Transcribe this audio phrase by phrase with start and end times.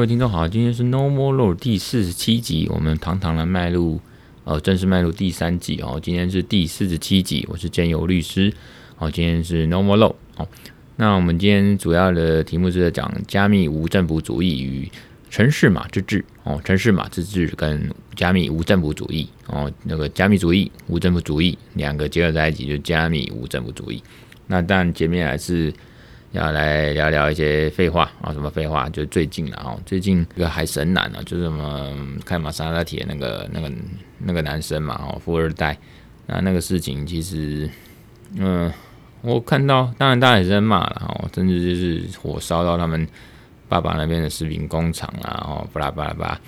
[0.00, 4.00] 各位听众好，今天是 No More Law 第四十七集，我们堂堂的迈入
[4.44, 6.00] 呃正式迈入第三集哦。
[6.02, 8.50] 今天是第四十七集，我是建友律师。
[8.96, 10.14] 好，今天是 No More Law。
[10.38, 10.48] 哦，
[10.96, 14.90] 那我们今天主要的题目是在讲加密无政府主义与
[15.28, 24.02] 城市码自治哦，城市码自治跟加密无政府主义哦，那个加密主义、无政府主义两个结合在一起，就加密无政府主义。
[24.46, 25.70] 那但前面还是。
[26.32, 28.88] 要来聊聊一些废话啊，什么废话？
[28.90, 31.92] 就最近了哦，最近一个海神男啊，就是什么
[32.24, 33.72] 开玛莎拉蒂的那个那个
[34.18, 35.76] 那个男生嘛，哦，富二代。
[36.26, 37.68] 那那个事情其实，
[38.36, 38.72] 嗯，
[39.22, 43.04] 我看到，当然大家也是在骂了哦，甚至就是火烧到他们
[43.68, 46.40] 爸爸那边的食品工厂啊，哦，巴拉巴拉巴拉。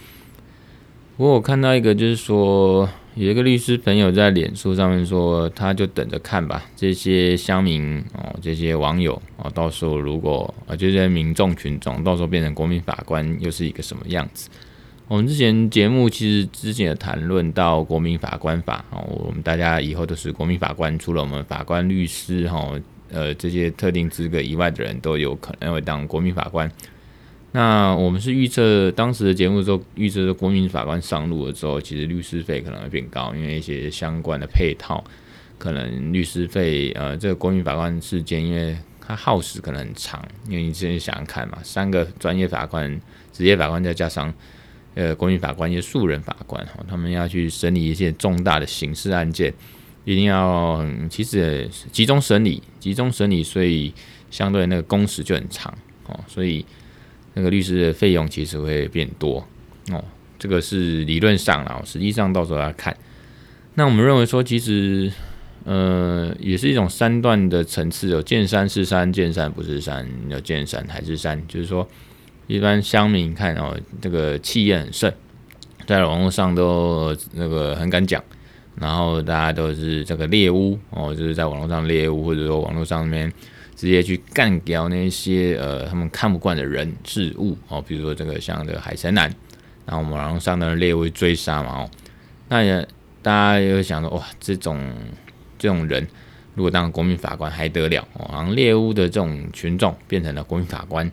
[1.17, 2.89] 不过我看到一个，就是说。
[3.15, 14.49] 有一个律师朋友在脸书上面说，他就等着看吧，这些乡民哦，这些网友哦，到时候如果啊，这些民众群众到时候变成国民法官，又是一个什么样子？
[15.09, 22.73] 我们之前节目其实之前也谈论到国民法官法哦，我们大家以后都是国民法官，除了我们法官、律师哈，
[23.11, 26.71] 呃，这些特定资格以外的人都有可能会当国民法官。
[27.55, 35.05] 那我们是预测当时的节目的时候，预测国民法官上路了之后，其实律师费可能会变高，因为一些相关的配套，
[35.59, 42.99] 可能律师费呃，这个国民法官事件，因为它耗时可能很长，因为你之前想想看嘛，三个专业法官、
[43.35, 44.33] 职业法官再加上
[44.95, 49.53] 呃国民法官一些素人法官哈，他们要去审理一些重大的刑事案件，
[50.07, 53.93] 一定要其实集中审理，集中审理，所以
[54.31, 55.71] 相对那个工时就很长
[56.07, 56.65] 哦，所以。
[57.35, 59.47] 那个律师的费用其实会变多
[59.91, 60.05] 哦，
[60.39, 62.97] 这个是理论上啦，实际上到时候要看。
[63.75, 65.11] 那我们认为说，其实
[65.65, 71.41] 呃也是一种三段的层次，有见山是山，见山不是山，有见山还是山。
[71.49, 71.89] 就是说，
[72.47, 75.13] 一般乡民看哦，这个气焰很盛，
[75.87, 78.23] 在网络上都那个很敢讲，
[78.77, 83.33] 然后大家都是这个猎巫哦，就是在网络上猎巫，或者说网络上面。
[83.83, 89.29] 直接去干掉那些呃他们看不惯的人事物哦，比如说这个像这个海神男，
[89.85, 91.91] 然后我们网上的猎物追杀嘛哦，
[92.49, 92.87] 那也
[93.23, 94.81] 大家又想说哇，这种
[95.59, 96.07] 这种人
[96.55, 101.11] 如果当国民法官还得了哦，然后猎物的这种群众变成了国民法官，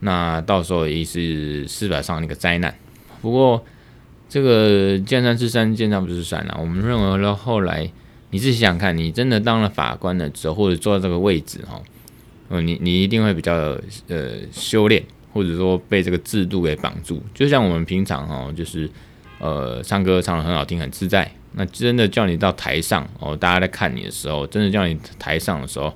[0.00, 2.74] 那到时候也是司法上那个灾难。
[3.20, 3.62] 不过
[4.26, 7.90] 这个见山是山，见山不是山啊，我们认为呢后来。
[8.30, 11.82] 你自己想想看，你真的当了法官了之后，或者坐在这个位置哈，
[12.50, 13.54] 嗯，你你一定会比较
[14.08, 15.02] 呃修炼，
[15.32, 17.22] 或者说被这个制度给绑住。
[17.32, 18.90] 就像我们平常哈，就是
[19.38, 21.30] 呃唱歌唱得很好听，很自在。
[21.52, 25.90] 那真的叫你到台上哦，大家在看你的时候，真的叫你台上的时候，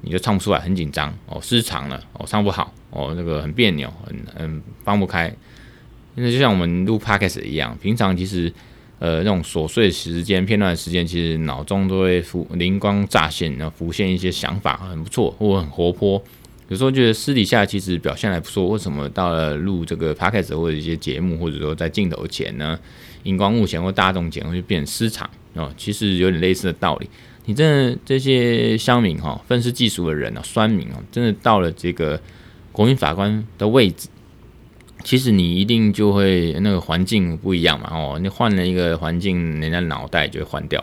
[0.00, 5.30] 你就唱不出来，很紧张哦，失常了哦，唱不好哦，那个很别扭，很很放不开。
[6.14, 8.50] 那就像我们录 podcast 一样，平常其实。
[8.98, 16.22] 呃，那种琐碎时间、片段时间，其实脑中都会浮灵光乍现，然后浮现一些想法，很不错，或很活泼。
[16.68, 22.78] 有时候觉得私底下其实表现还不错，为什么到了录这个 podcast 或者一些节目，或者说在镜头前呢，
[23.24, 25.70] 荧光幕前或大众前会变失常哦？
[25.76, 27.10] 其实有点类似的道理。
[27.44, 32.18] 你真的这些乡民哈，愤世嫉俗的人啊，酸民啊，真的到了这个
[32.72, 34.08] 国民法官的位置。
[35.04, 40.82] 其实你一定就会那个环境不一样嘛，哦，你换了一个环境，人家脑袋就会换掉。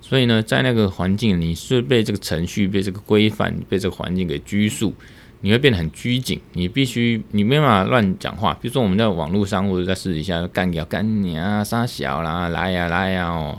[0.00, 4.94] 所以呢，在那个环境，你是被这个程序、被这个规范、被这个环境给拘束，
[5.40, 6.40] 你会变得很拘谨。
[6.52, 8.54] 你必须，你没办法乱讲话。
[8.62, 13.58] 比如说我们在网络上或者在私底下干掉干你啊，杀小啦，来呀来呀哦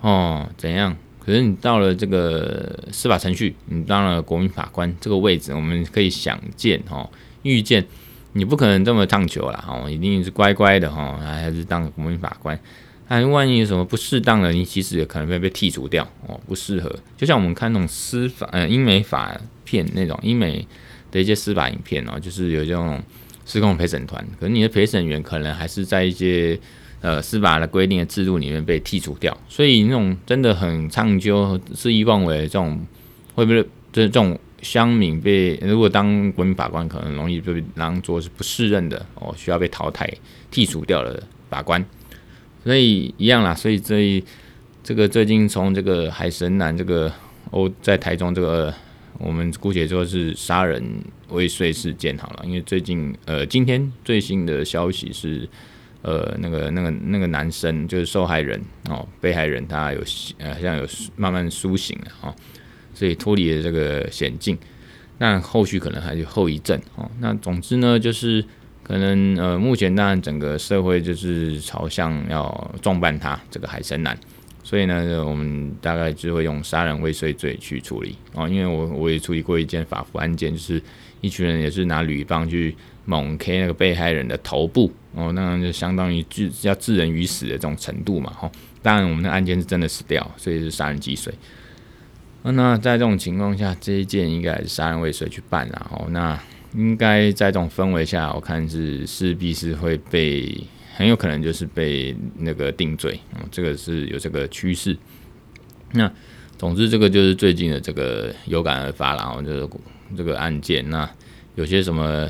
[0.00, 0.96] 哦怎样？
[1.18, 7.10] 可是你到了这个司法程序，你当了国民法官这个位置，我们可以想见哦，
[7.42, 7.84] 预见。
[8.36, 12.58] 你不可能这么烫球啦，哦，一定是乖乖的哈，还是当国民法官。
[13.06, 16.92] 那万一有什么不适当的，你其实也可能会被剔除掉哦，不适合。
[17.16, 20.66] 就像我们看那种司法呃英美法片那种英美
[21.12, 23.00] 的一些司法影片哦，就是有这种
[23.46, 26.58] 失控陪审团，可是你的陪审员可能还是在一些
[27.02, 32.84] 呃司法的规定的制度里面被剔除掉，所以那种真的很唱究、肆意妄为这种，
[33.36, 34.36] 会不会就是这种？
[34.64, 40.10] 乡民被如果当国民法官，可能容易被当作是不适任的哦，需要被淘汰、
[40.50, 41.84] 剔除掉的法官。
[42.64, 44.24] 所以一样啦，所以这一
[44.82, 47.12] 这个最近从这个海神男这个
[47.50, 48.74] 哦，在台中这个，
[49.18, 50.82] 我们姑且说是杀人
[51.28, 55.46] 未遂事件好了，因为最近呃今天最新的消息是
[56.00, 58.58] 呃那个那个那个男生就是受害人
[58.88, 60.00] 哦，被害人他有
[60.38, 62.34] 呃好像有慢慢苏醒了哦。
[62.94, 64.56] 所以脱离了这个险境，
[65.18, 67.10] 那后续可能还有后遗症哦。
[67.20, 68.44] 那总之呢，就是
[68.82, 74.16] 可能呃，目前当然整个社会就是朝向要重办他这个海参男，
[74.62, 78.48] 所以呢，我们大概就会用杀人未遂罪去处理哦。
[78.48, 80.80] 因为我我也处理过一件法服案件，就是
[81.20, 82.74] 一群人也是拿铝棒去
[83.04, 88.30] 猛 K 那个被害人的头部哦，那就相当于致要致人于死的这种程度嘛。
[88.32, 88.50] 哈，
[88.82, 91.32] 当然我们的案件是真的死掉，所以是杀人既遂。
[92.52, 96.06] 那在这种情况下，这一件应该是杀人未遂去办然后。
[96.10, 96.38] 那
[96.74, 100.54] 应该在这种氛围下，我看是势必是会被，
[100.94, 104.96] 很有可能就是被那个定罪，嗯，这个是有这个趋势。
[105.92, 106.10] 那
[106.58, 109.68] 总之，这个就是最近的这个有感而发，然后就是
[110.16, 111.08] 这个案件，那
[111.54, 112.28] 有些什么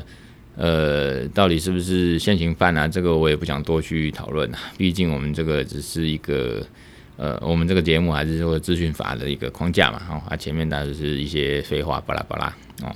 [0.55, 2.87] 呃，到底是不是现行犯啊？
[2.87, 6.65] 这个我也不想多去讨论啊，毕竟我们这个只是一个
[7.17, 12.47] 呃，我们这个节目还是说资讯法的一个框架嘛，哦，啊，前面当然是一些废话巴拉巴拉
[12.81, 12.93] 哦。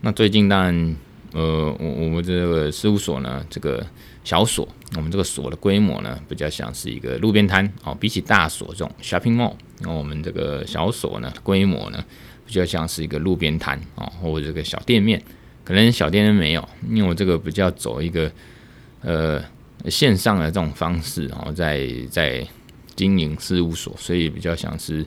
[0.00, 0.96] 那最近当然，
[1.32, 3.86] 呃，我我们这个事务所呢，这个
[4.24, 4.66] 小所，
[4.96, 7.94] 我们这个所的规模呢，比较像是一个路边摊哦。
[8.00, 12.02] 比起大所这种 shopping mall，那我们这个小所呢，规模呢，
[12.46, 15.22] 比较像是一个路边摊哦，或者这个小店面。
[15.62, 18.32] 可能小店面没有，因为我这个比较走一个
[19.02, 19.40] 呃
[19.84, 22.44] 线上的这种方式哦，在在
[23.00, 25.04] 经营事务所，所以比较像是。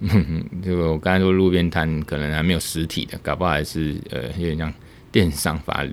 [0.62, 4.70] 这个我刚才说路边摊可能还没有实体的，搞不好还是呃有点像
[5.10, 5.92] 电商法律，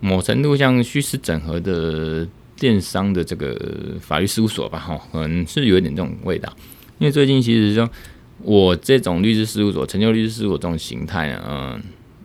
[0.00, 6.54] 某程度像虚实整合的电商的这个法律事务所吧，哈，可能是有一点这种味道。
[6.98, 7.88] 因为最近其实说
[8.42, 11.82] 我这种律师事务所，成就律师事务所这种形态呢，嗯，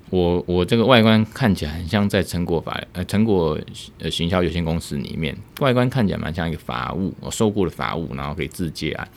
[0.10, 3.60] 我我这个外观看起来很像在成果法呃成果
[4.00, 9.08] 呃行销有限公司里面，外观看起来蛮像一个法务，我受雇的法务，然后可以自接案，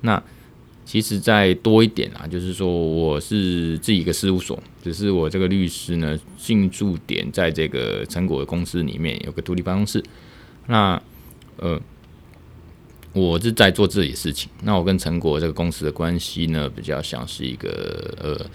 [0.00, 0.22] 那。
[0.82, 10.02] 其实再多一点啊，就是说我是自己一个事务所，只是我这个律师呢，进驻点在这个成果的公司里面有个独立办公室。
[10.66, 11.00] 那
[11.58, 11.80] 呃，
[13.12, 14.50] 我是在做自己的事情。
[14.64, 18.46] 那我跟成果这个公司的关系呢，比较像是一个呃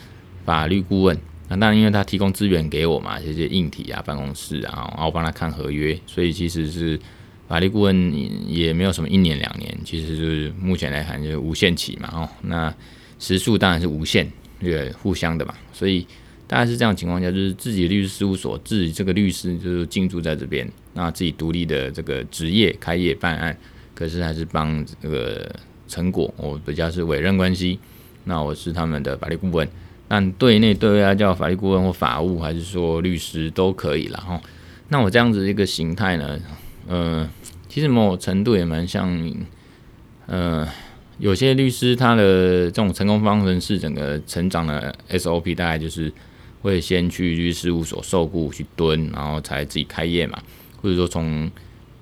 [0.44, 1.18] 法律顾问。
[1.48, 7.00] 那当然，因为他提供资源给我嘛，这些硬体啊、办公室啊，然后帮他看合约，所以其实是。
[7.48, 12.74] 法律顾问也没有什么一年两年，其实就是目前来看就是无限期嘛，哦，那
[13.20, 14.28] 时数当然是无限，
[14.60, 16.08] 这个互相的嘛，所以
[16.48, 23.56] 大概是这样情况下，就是自己律师事务所，自己这个律师就是进驻在这边，那自己独立的这个职业开业办案，
[23.94, 25.48] 可是还是帮这个
[25.88, 27.80] 成果，我比较是委任关系，
[28.24, 29.70] 那我是他们的法律顾问，
[30.08, 34.42] 但对内对外叫法律顾问或法务，还是说律师都可以了，哈，
[34.90, 36.40] 那我这样子一个形态呢？
[36.88, 37.28] 呃，
[37.68, 39.34] 其实某种程度也蛮像，
[40.28, 40.68] 呃，
[41.18, 46.12] 有些律师他的这种成功方程式，整个成长的 SOP 大概就是
[46.62, 50.38] 会先去律师事务所受雇去蹲，然后才自己开业嘛，
[50.82, 51.50] 或者说从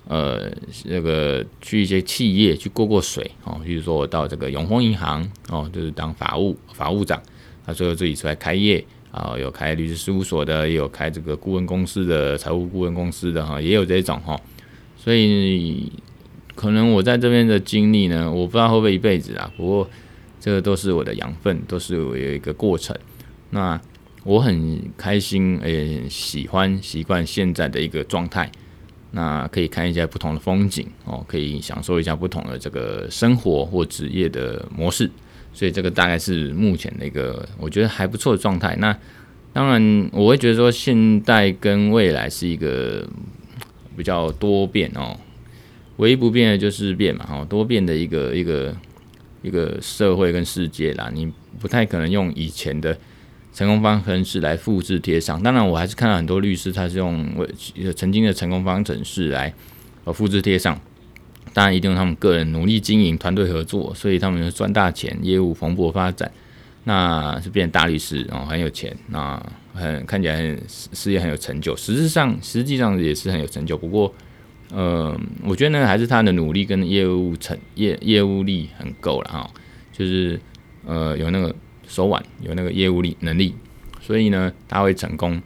[0.06, 0.52] 呃
[0.84, 7.22] 那个去一些企业去过过水哦，比如说我到这个永丰银行哦，就是当法务法务长，
[7.66, 8.84] 他最后自己出来开业。
[9.14, 14.36] 啊，有开律师事务所的，也有开这个顾问公司的财务顾问公司的哈，也有这种哈。
[14.96, 15.92] 所以
[16.56, 19.48] 可能我在这边的经历呢，我不知道会不会一辈子啊。
[19.56, 19.88] 不过
[20.40, 22.98] 这个都是我的养分，都是我有一个过程。
[23.50, 23.80] 那
[24.24, 28.50] 我很开心，也喜欢习惯现在的一个状态。
[29.12, 35.08] 那可以看一下不同的风景哦，可以享受一下不同的这个生活或职业的模式。
[35.54, 38.76] 所以这个大概是目前的一个我觉得还不错的状态。
[38.78, 38.94] 那
[39.54, 43.08] 当然我会觉得说，现在跟未来是一个。
[43.96, 45.16] 比较多变哦，
[45.98, 48.76] 唯一不变的就是变嘛，哈，多变的一个一个
[49.40, 52.98] 一个社会跟世界啦，你不太可能用以前的
[53.52, 55.40] 成功方程式来复制贴上。
[55.40, 57.24] 当然，我还是看到很多律师他是用
[57.94, 59.54] 曾经的成功方程式来
[60.02, 60.76] 呃复制贴上。
[61.52, 66.30] 当然，一定用他们个人努力经营、团队合作，所以他们赚大钱，业务蓬勃发展，
[66.84, 69.40] 那是变大律师哦，很有钱那。
[69.76, 73.76] 很看起来事业很有成就，实质上实际上也是很有成就。
[73.76, 74.14] 不过，
[74.70, 79.50] 呃，我觉得呢，还是他的努力跟业务成业业务力很够了哈，
[79.92, 80.38] 就是
[80.86, 81.52] 呃有那个
[81.88, 83.52] 手腕，有那个业务力能力，
[84.00, 85.42] 所以呢他会成功。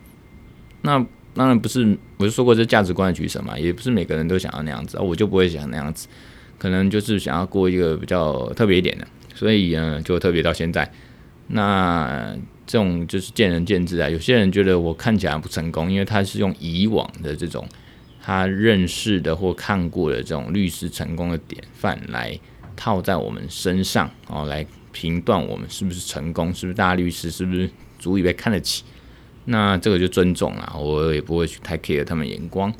[0.83, 1.03] 那
[1.33, 6.07] 当然不是，我就说过这价值观的取舍嘛，也不是每个人都想要那样子啊，我就不会想那样子，
[6.59, 10.93] 可能就是想要过一个比较特别一点的，所以呢就特别到现在
[11.47, 12.37] 那。
[12.71, 14.11] 这种就是见仁见智啊。
[14.11, 17.67] 有些人觉得我看起来不成功，因为他是用以往的这种
[18.21, 22.39] 他认识的或看过的这种律师成功的典范来
[22.77, 28.85] 套在我们身上，哦，来评断我们是不是成功，是不是大律师，是不是足以被看得起。
[29.51, 32.73] 那这个就尊重了，我也不会去太 care 他们眼光。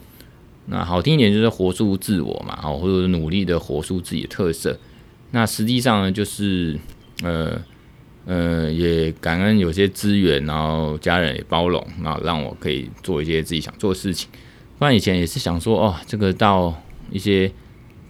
[0.67, 4.79] 那好听一点就是活出自我嘛，好，或者努力的活出自己的特色。
[5.31, 6.79] 那实际上呢，就是
[7.23, 7.59] 呃
[8.27, 14.29] 呃，也感恩有些资源，然后家人也包容，然后让我可以做一些自己想做的事情。
[14.79, 17.51] 不然以前也是想说，哦，这个到一些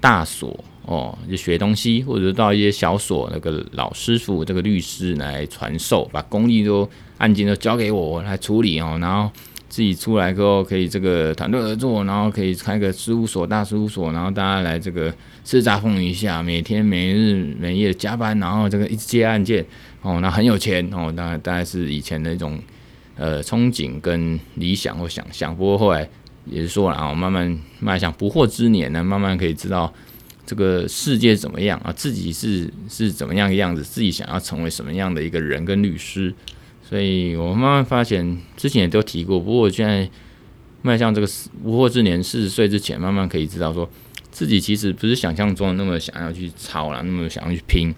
[0.01, 9.31] 大所哦，就学东西，或者到一些小所，那个老师傅、这个律师来传授，把功力都案件都交给我，我来处理哦，然后。
[9.71, 15.13] 自己出来之后，可以这个团队合作，然后可以开个事务所、大事务所，然后大家来这个
[15.45, 19.63] 叱咤风云一下，每天每日每夜加班，然后这个一直接案件
[20.01, 22.59] 哦，那很有钱哦，大概大概是以前的一种
[23.17, 25.55] 呃憧憬跟理想或想象。
[25.55, 26.09] 不过后来
[26.47, 29.93] 也是说了啊，慢慢迈向不惑之年呢，慢慢可以知道
[30.49, 36.33] 这个世界怎么样啊，自己是是怎么样的样子，自己想要成为什么样的一个人跟律师。
[36.83, 39.39] 所以我慢慢发现，之前也都提过。
[39.39, 40.09] 不过我现在
[40.81, 41.29] 迈向这个
[41.63, 43.87] 无惑之年，四十岁之前，慢慢可以知道说，
[44.31, 47.95] 自己其实不是想象中的那么想要去抄啦，那么想要去拼。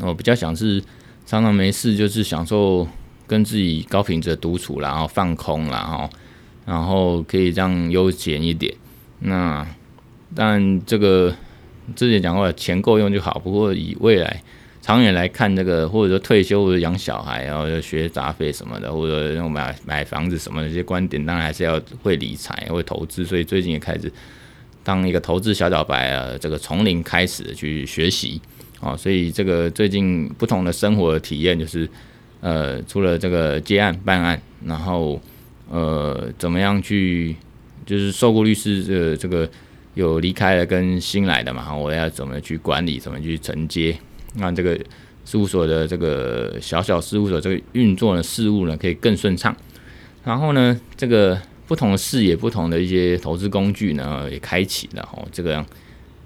[0.00, 0.82] 我比较想是
[1.24, 2.88] 常常没事，就是享受
[3.28, 6.10] 跟自己高品质的独处，然后放空，然后
[6.66, 8.74] 然后可以这样悠闲一点。
[9.20, 9.64] 那
[10.34, 11.34] 但，这个
[11.94, 13.38] 之前讲过，钱够用就好。
[13.38, 14.42] 不过以未来。
[14.80, 23.22] 长远来看，这个或者说退休或者养小孩，然后学杂费什么的，或者买买房子什么的这些观点，当然还是要会理财、会投资。
[23.22, 24.10] 所以最近也开始
[24.82, 28.40] 当一个投资小小白啊，这个从零开始去学习
[28.80, 28.96] 啊。
[28.96, 31.86] 所以这个最近不同的生活的体验就是，
[32.40, 35.20] 呃，除了这个接案办案，然后
[35.68, 37.36] 呃，怎么样去
[37.84, 39.46] 就是受雇律师这这个
[39.98, 43.96] 有离开了跟新来的嘛，我要怎么去管理，怎么去承接。
[44.36, 44.78] 让这个
[45.24, 49.54] 事务所的这个小小事务所这个运作的事务呢，可以更顺畅。
[50.22, 51.36] 然后呢，这个
[51.66, 55.26] 不同的视野、不同的一些投资工具呢，也开启了哦。
[55.32, 55.66] 这个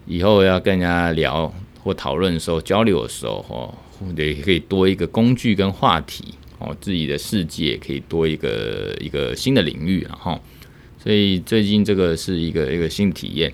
[0.05, 1.51] 以后要跟人家聊
[1.83, 10.39] 或讨论的时候、交流的时候，哦，也可以多一个工具跟话题哦，自己的世界可以多一个一个新的领域，然后，
[11.03, 13.51] 所以最近这个是一个一个新体验。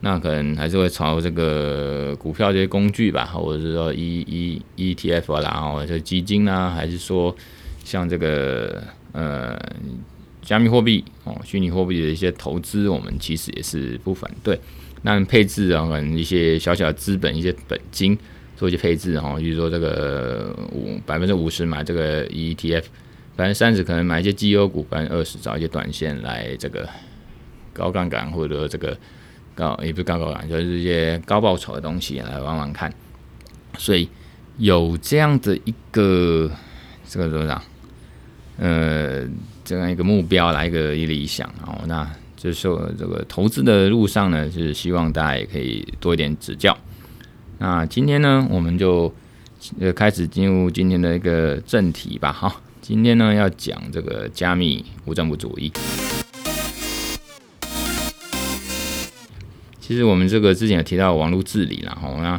[0.00, 7.34] 那可能还是会朝这个股票这些工具吧，或者是说 E E E T F 啊，然后这基金啊，还是说
[7.82, 9.58] 像这个呃
[10.40, 14.56] 加密货币哦，虚拟货币的一些投资，我们其实也是不反对。
[15.02, 18.16] 那配置啊，可能一些小小资本、一些本金
[18.56, 22.88] 做一些配置哈，比如说这个五百分之五十买这个 E T F，
[23.34, 26.88] 百分之三十可能买一些绩优股，百分之二十找一些短线来这个
[27.72, 28.96] 高杠杆或者这个。
[29.58, 32.92] 高也不是高高感，就是一些高报酬的东西来玩玩看。
[33.76, 34.08] 所以
[34.56, 36.48] 有这样的一个
[37.08, 37.62] 这个怎么讲？
[38.58, 39.26] 呃，
[39.64, 41.80] 这样一个目标来一个一理想哦。
[41.86, 46.76] 那就是说这个投资的路上呢，是希望大家也可以多一点指教。
[47.58, 49.12] 那今天呢，我们就
[49.80, 52.32] 呃开始进入今天的一个正题吧。
[52.32, 55.72] 哈，今天呢要讲这个加密无政府主义。
[59.88, 62.38] 其实我们这个之前有提到网络治理，然后那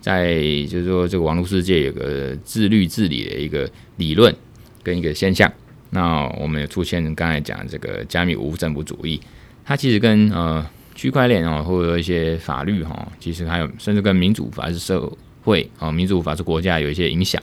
[0.00, 4.34] 在就是说这个网络世界有个自律治理的一个理论
[4.82, 5.48] 跟一个现象。
[5.90, 9.20] 那我们也出现刚才讲这个加密无政府主义，
[9.64, 15.08] 它其实跟呃区块链哦，或者一些法律哈，其实还有甚至跟民主法治社
[15.44, 17.40] 会啊、民主法治国家有一些影响。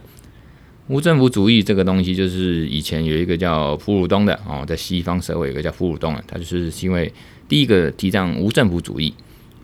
[0.88, 7.10] 无政府主义这个东西，就是以前有一个叫普鲁东的哦，在西方社会有个叫普鲁东的，他就是因为
[7.48, 9.14] 第一个提倡无政府主义。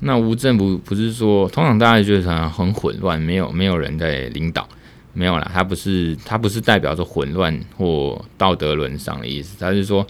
[0.03, 4.67] 那无政府不是说，通常大家觉得很混乱，没有没有人在领导，
[5.13, 10.05] 没有啦，它不是它不是代表着混乱或道德沦丧的意思，它是说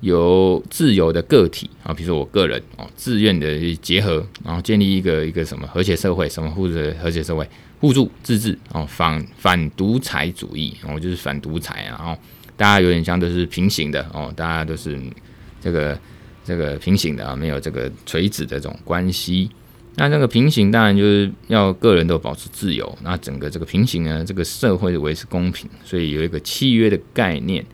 [0.00, 7.46] 由自由的个体啊，比如说我个人哦，自愿的结合，然后建立一个一个什么和谐社会，什么互助和谐社会，
[7.78, 12.18] 互助自治哦，反反独裁主义哦，就是反独裁啊，然后
[12.56, 14.98] 大家有点像都是平行的哦，大家都是
[15.60, 15.98] 这个。
[16.46, 19.50] 这个平行的啊，没有这个垂直的这种关系。
[19.96, 22.98] 那这个平行当然就是要个人都保持自由。
[23.02, 27.64] 那整个这个平行呢，这个社会维持公平，所以有一个契约的概念，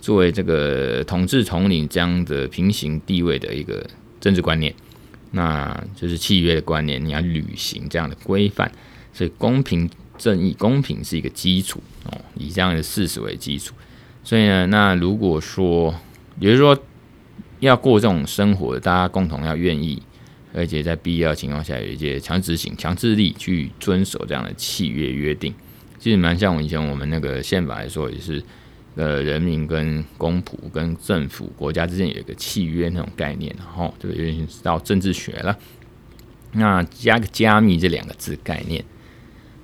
[0.00, 3.86] 作为这个统治统领这样的平行地位的一个
[4.20, 4.74] 政治观念。
[5.30, 8.70] 那就是契约的观念，你要履行这样的规范。
[9.12, 13.72] 所以公平正义，公平是一个基础哦，以这样的事实为基础。
[14.24, 15.94] 所以呢，那如果说，
[16.40, 16.76] 也就是说。
[17.60, 20.00] 要过这种生活，大家共同要愿意，
[20.54, 25.52] 而且在必要情况下有一些强执行、强制力去遵守这样的契约约定，
[25.98, 28.42] 其实蛮像我以前我们那个宪法来说，也是
[28.94, 35.58] 呃人民跟公仆跟政府国家之间有一个契约那种概念，然后这个有点到政治学了。
[36.52, 38.82] 那加个加密这两个字概念，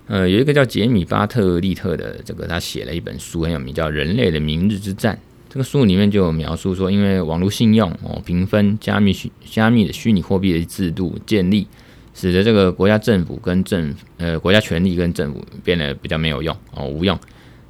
[0.06, 5.14] 呃，有一个叫杰米巴特利特的这个他写了一本书很有名，叫《人类的明日之战》。
[5.54, 11.64] 这个书里面就有描述说，因为网络信用哦评分加密虚加密的虚拟货币的制度建立，
[12.12, 17.16] 使得这个国家政府跟政呃国家权力跟政府变得比较没有用哦无用，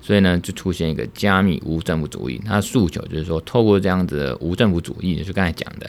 [0.01, 2.41] 所以呢就出现一个加密无政府主义。
[2.47, 5.87] 它的诉求就是说，透过这样子的无政府主义，就是刚才讲的，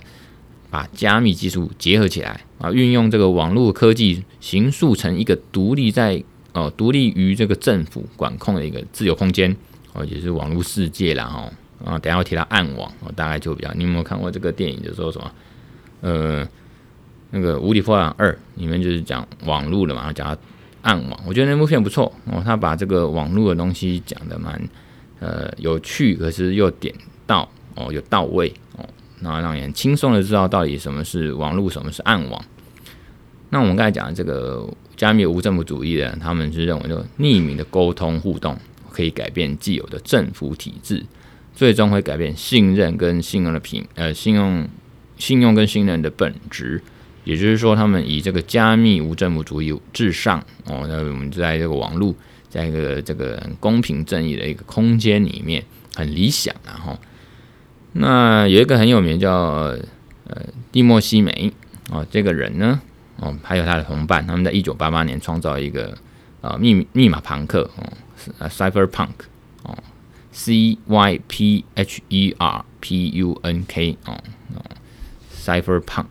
[0.69, 6.21] 把加密技术结合起来啊，运用这个网络科技，形塑成一个独立在
[6.51, 9.55] 哦独立于这个政府管控的一个自由空间
[9.93, 11.49] 哦，也是网络世界啦哦。
[11.83, 13.71] 啊，等下我提到暗网，我大概就比较。
[13.73, 14.81] 你有没有看过这个电影？
[14.81, 15.31] 就说什么？
[16.01, 16.47] 呃，
[17.31, 20.37] 那个《无敌破坏二》里面就是讲网络的嘛，讲
[20.83, 21.19] 暗网。
[21.25, 24.61] 我觉得那部片不错哦，他把这个网络的东西讲得蛮
[25.19, 26.93] 呃有趣，可是又点
[27.25, 28.87] 到哦，有到位哦，
[29.19, 32.45] 然后让人轻松的知道到底什么是网络，什么是暗网。
[33.49, 38.57] 那我们刚才讲的这个加密无政府主义的，他们是认为，就匿名的沟通互动
[38.91, 41.03] 可以改变既有的政府体制。
[41.55, 44.67] 最终会改变信任跟信用的品，呃，信用、
[45.17, 46.81] 信用跟信任的本质。
[47.23, 50.85] 也就是说，他们以这个加密无政府主义至上哦。
[50.87, 52.13] 那我们在这个网络，
[52.49, 55.63] 在一个这个公平正义的一个空间里面，
[55.95, 56.77] 很理想啊。
[56.77, 56.99] 哈，
[57.93, 59.31] 那有一个很有名叫
[60.27, 61.51] 呃蒂莫西梅
[61.89, 62.79] 哦，这个人呢
[63.17, 65.97] 哦，还有他的同伴，他们在一九八八年创造一个
[66.41, 67.91] 呃密密码庞克哦
[68.49, 69.09] ，，Cyber Punk
[69.63, 69.75] 哦。
[70.35, 74.21] C Y P H E R P U N K 哦
[75.33, 76.07] ，Cypherpunk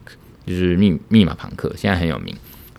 [0.46, 2.34] 就是密密码庞克，现在很有名。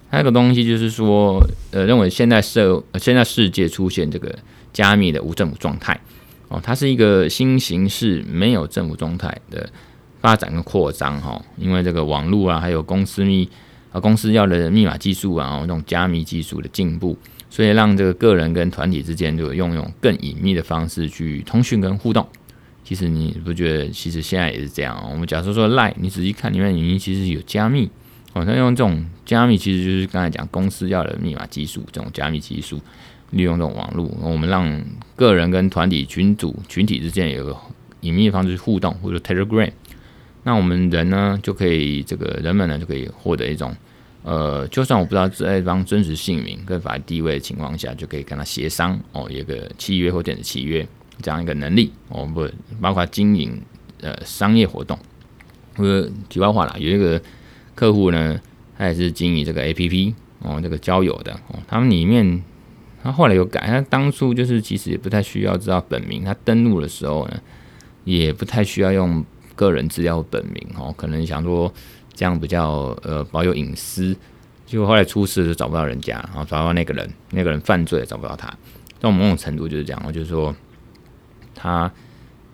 [0.09, 4.35] 还有个东西就是说，呃，认为现在社现在世界出现这个
[4.73, 5.97] 加密的无政府状态
[6.47, 9.69] 哦，它是一个新形式，没有政府状态的
[10.21, 11.39] 发展跟扩张哈。
[11.57, 13.47] 因为这个网络啊，还有公司密
[13.91, 17.15] 啊，公司要的密码技术啊，这种加密技术的进步。
[17.55, 22.27] 所以让这个个人跟团体之间就用用更隐秘的方式去通讯跟互动。
[22.83, 25.01] 其实你不觉得，其实现在也是这样。
[25.09, 27.89] 我们假设说 Line，你仔细看里面语音其实有加密
[28.33, 28.43] 哦。
[28.43, 32.81] 像用这种加密，其实就是刚才讲公司要的密码技术，这种加密技术，
[33.31, 34.83] 利用这种网络，我们让
[35.15, 37.55] 个人跟团体群组群体之间有个
[38.01, 39.71] 隐秘的方式互动，或者 Telegram。
[40.43, 43.73] 那我们人呢，就可以这个人们呢，就可以获得一种。
[44.27, 50.85] 呃，就算我不知道这一方真实姓名跟法律地位的情况下，就可以跟他协商哦，有一个契约或电子契约
[51.21, 52.49] 这样一个能力哦，不
[52.81, 53.61] 包括经营
[54.01, 54.97] 呃商业活动。
[55.75, 57.21] 呃题外话啦，有一个
[57.75, 58.41] 客户呢，
[58.75, 62.43] 他也是经营这个 APP 哦，这个交友的哦，他们里面
[63.03, 67.39] 他后来有改，他当初就是其实也不太需要知道本名，他登录的时候呢，
[68.05, 71.71] 也不太需要用个人资料本名哦，可能想说。
[72.15, 74.15] 这样比较呃保有隐私，
[74.65, 78.51] 结果后来出事就找不到人家，然后找到那个人，那个人犯罪也找不到他。
[78.99, 80.55] 到某种程度就是这样，就是说
[81.53, 81.91] 他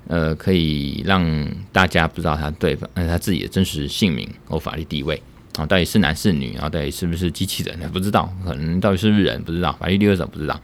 [0.08, 5.22] 呃可以让大家不知道他对方呃他自己的真实姓名或法律地位
[5.56, 10.60] 啊，到底是男是女，啊到底是不是机器人，不知道，可能到底是不是人不知道，法律地位者不知道。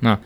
[0.00, 0.18] 那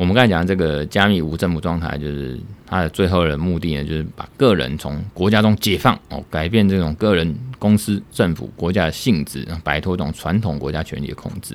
[0.00, 11.54] 我们刚才讲这个加密无政府状态，就是它的最后的目的呢，就是把个人从国家中解放哦，改变这种个人、公司、政府、国家的性质，摆脱这种传统国家权力的控制。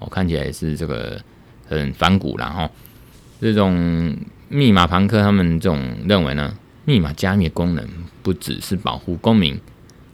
[0.00, 1.18] 哦、看起来是这个
[1.66, 2.50] 很反骨啦。
[2.50, 2.70] 哈、
[3.40, 4.14] 这种
[4.50, 7.88] 密码庞克他们这种认为呢，密码加密功能
[8.22, 9.58] 不只是保护公民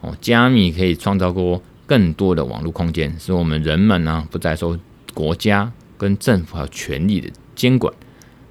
[0.00, 4.78] 哦，加密可以创造过更多的网络空间，使我们人们呢不再受
[5.12, 7.28] 国家跟政府还有权力的。
[7.54, 7.92] 监管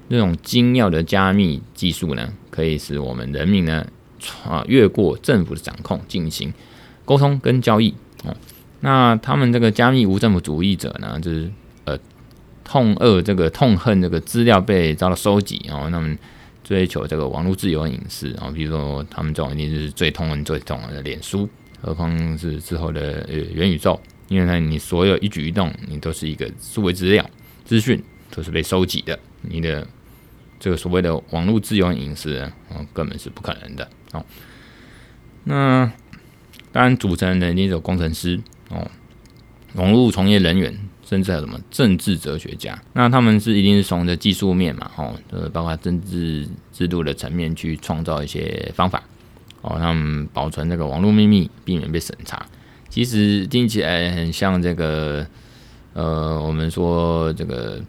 [0.10, 3.86] 这种精妙的加密技术呢，可以使我们人民呢，
[4.46, 6.54] 啊，越过政府的掌控进行
[7.06, 8.36] 沟通跟交易哦。
[8.82, 11.50] 那他们这个加密无政府主义者呢，就是
[11.86, 11.98] 呃
[12.64, 16.18] 痛恶这个痛恨这个资料被遭到收集哦，他们
[16.64, 18.52] 追求这个网络自由隐私啊。
[18.54, 21.50] 比如说，他们这种一定是最痛恨最痛恨的脸书，
[21.82, 27.28] 何况是之后的呃元宇宙，因为呢，你所有一举一动，你都是一个数位资料
[27.66, 28.04] 资讯。
[28.36, 29.88] 都是被收集的，你的
[30.60, 34.26] 这个所谓的网络自由隐私，哦，根本是不可能的哦。
[35.44, 35.92] 那
[36.72, 38.90] 当然，组成的人一定有工程师哦，
[39.76, 42.82] 网络从业人员，甚至还有什么政治哲学家。
[42.94, 49.04] 那他们是一定是从的技术面嘛，哦，就是包括政治制度的层面去创造一些方法，
[49.62, 52.44] 哦，他们保存这个网络秘密，避免被审查。
[52.90, 55.28] 其实听起来很像这个，
[55.94, 57.80] 呃，我们说这个。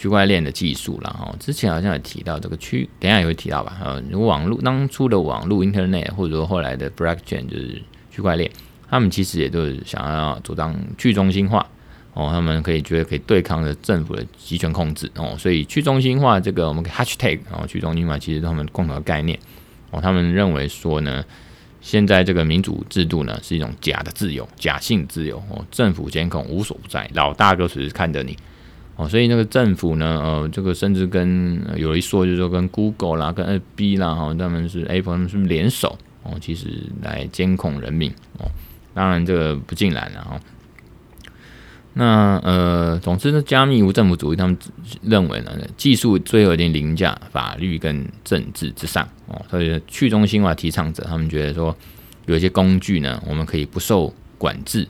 [0.00, 1.30] 区块链的技术了哈。
[1.38, 3.76] 之前好像有提到这个区，等下也会提到吧？
[3.84, 8.50] 呃，如网络当初的网络 Internet，或者说后来的 Blockchain 就是区块链，
[8.88, 11.66] 他们其实也都是想要主张去中心化
[12.14, 19.38] 哦，他们可以觉得可以对抗着政府的集权控制哦，所以去中心化这个我们 Hashtag 然后去中心化其实他们共同的概念
[19.90, 21.22] 哦，他们认为说呢。
[21.82, 25.64] 现在这个民主制度呢，是一种假的自由、假性自由哦。
[25.70, 28.36] 政府监控无所不在，老大哥随时看着你
[29.00, 29.08] 哦。
[29.08, 36.68] 所以那个政府呢，呃，这个甚至跟有一说，就是说跟 Google 啦、跟 FB 啦，哈，他们是 Apple，他们是联手哦，其实
[37.02, 38.46] 来监控人民哦。
[38.92, 40.40] 当然这个不尽然了哈。
[41.92, 44.56] 那呃，总之呢，加密无政府主义，他们
[45.02, 49.40] 认为呢，技术最后一定凌驾法律跟政治之上哦。
[49.50, 51.76] 所以去中心化提倡者，他们觉得说，
[52.26, 54.86] 有一些工具呢，我们可以不受管制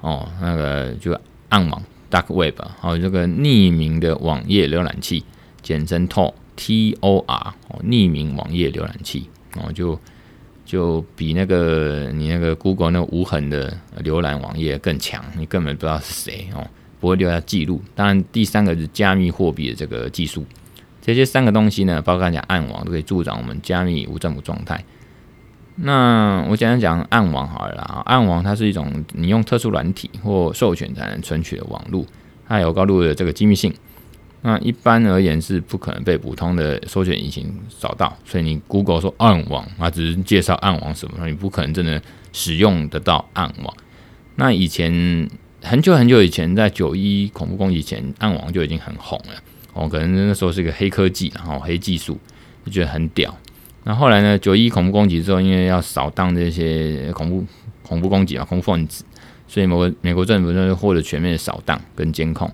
[0.00, 0.28] 哦。
[0.40, 5.24] 那个就暗网 （Dark Web） 还有这个匿名的网页浏览器，
[5.62, 9.98] 简称 Tor（T-O-R） 哦，匿名网页浏览器哦，就。
[10.68, 16.68] 就比那个你那个 Google 那个无痕的浏览网页更强，你根本不知道是谁哦，
[17.00, 17.80] 不会留下记录。
[17.94, 20.44] 当然，第三个是加密货币的这个技术，
[21.00, 24.84] 这些三个东西呢，包括讲暗网都可以助长我们加密无政府状态。
[25.80, 32.04] 那我简单讲暗网好了啦，暗网它是一种你用特殊软体或授权才能存取的网络，
[32.48, 33.72] 它有高度的这个机密性。
[34.40, 42.00] 那一般而言是不可能被普通的搜索引擎找到，所以你 Google 说暗网，它只是介绍暗网什么，你不可能真的
[42.32, 43.74] 使用得到暗网。
[44.36, 45.28] 那以前
[45.62, 49.34] 很久很久以前，在九一恐怖攻击前，暗网就已经很红了
[49.74, 52.18] 哦，可能那时候是一个黑科技，然后黑技术
[52.64, 53.36] 就觉得很屌。
[53.88, 57.42] 那后来呢，九一恐怖攻击之后，因为要扫荡这些恐怖
[57.82, 59.02] 恐怖攻击啊，恐怖分子，
[59.46, 62.52] 所以美国美国政府就获得全面的扫荡跟监控。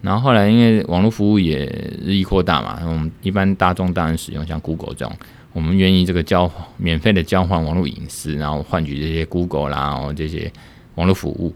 [0.00, 1.66] 然后后来，因为网络服务也
[2.04, 5.16] 日益扩大嘛，我们一般大众当然使用像 Google 这种，
[5.52, 10.50] 我们愿意这个交免费的交换网络隐私，然后换取这些 Google 啦，然后这些
[10.96, 11.54] 网络服务。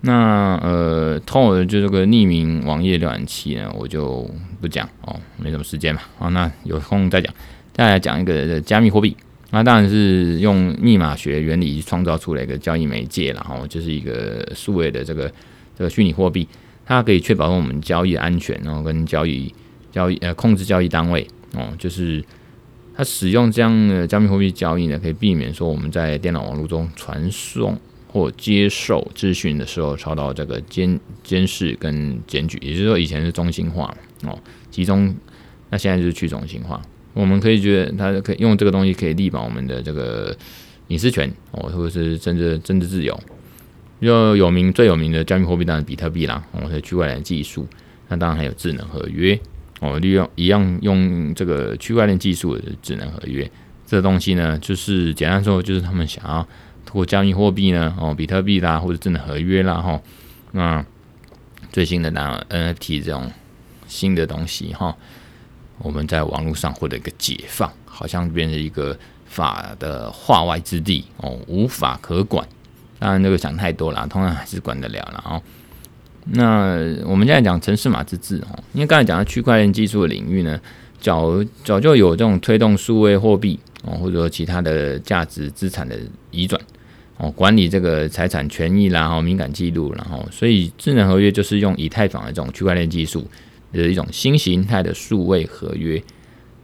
[0.00, 4.26] 那呃，Tor 就这个匿名网页浏览器呢，我就
[4.62, 6.00] 不讲哦，没什么时间嘛。
[6.16, 7.34] 好，那有空再讲。
[7.76, 9.14] 再来讲一个加密货币，
[9.50, 15.30] 那当然是用密码学原理创造出来一个交易媒介，然后就是一个数位的这个
[15.76, 16.48] 这个虚拟货币。
[16.86, 19.52] 它可以确保我们交易的安全，然后跟交易
[19.92, 22.24] 交易呃控制交易单位哦，就是
[22.94, 32.56] 它使用这样的加密货币交易呢，可以避免说我们在电脑网络中传送或接受资讯的时候遭到这个监监视跟检举。
[32.62, 34.38] 也就是说，以前是中心化哦，
[34.70, 35.14] 集中，
[35.68, 36.80] 那现在就是去中心化。
[37.16, 40.36] 我们可以觉得它可以用这个东西可以力保我们的这个
[40.88, 43.18] 隐私权哦，或者是政治政治自由。
[44.00, 47.66] 又有名最有名的加密货币当然比特币啦，哦，是区块链技术。
[48.08, 49.36] 那当然还有智能合约
[49.80, 53.50] 哦，利用一样用这个区块链技术的智能合约。
[53.86, 56.46] 这东西呢，就是简单说，就是他们想要
[56.84, 60.00] 通过加密货币呢，哦，比特币啦，或者智能合约啦，哈，
[60.52, 60.84] 那
[61.72, 63.30] 最新的那 NFT 这种
[63.86, 64.96] 新的东西哈，
[65.78, 72.46] 我们在网络上获得一个解放，好像变成一个法的化外之地哦，无法可管。
[72.98, 75.42] 当然，这个想太多了，通常还是管得了了哦。
[76.24, 80.58] 那我们现在讲城市码之治哦，因为刚才讲到区块链技术的领域呢，
[80.98, 85.96] 早早就有这种推动数位货币哦，或者说其他的价值资产的
[86.30, 86.60] 移转
[87.18, 93.24] 哦，管理这个财产权益啦，然后敏感记录，然后所以智能合约就是用以太坊的这种区块链技术
[93.76, 96.02] 的一种新形态的数位合约。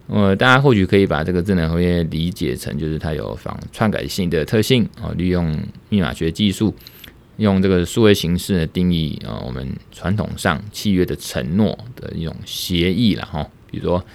[0.07, 6.75] 呃，大家或许可以把这个智能合约理解成，就是它有仿篡改性的特性哦，利用密码学技术，
[7.37, 13.49] 用这个数位形式的定义啊，我们传统上契约的承诺的一种协议了哈。
[13.71, 14.05] 比如说，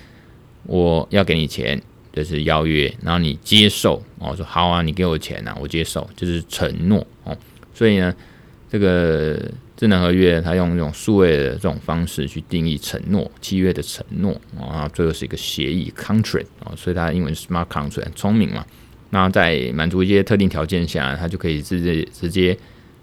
[0.64, 1.80] 我要给你钱，
[2.12, 7.34] 这是邀约，然后你接受哦，说好啊，你给我钱呐，我接受，就是承诺哦。
[7.72, 8.14] 所以呢，
[8.70, 9.50] 这个。
[9.78, 18.66] 智能合约，它用这种数位的这种方式去定义承诺契约的承诺啊，最后是一个协议 contract 啊，所以它英文是 smart contract，很聪明嘛。
[19.10, 22.58] 那在满足一些特定条件下，它就可以直接直接，